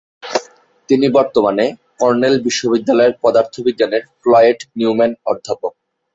[0.89, 1.65] তিনি বর্তমানে
[1.99, 5.73] কর্নেল বিশ্ববিদ্যালয়ের পদার্থবিজ্ঞানের ফ্লয়েড নিউম্যান অধ্যাপক।